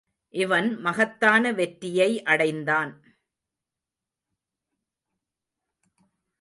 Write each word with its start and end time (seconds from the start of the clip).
இவன் 0.33 0.79
மகத்தான 0.79 1.51
வெற்றியை 1.51 2.23
அடைந்தான். 2.23 2.91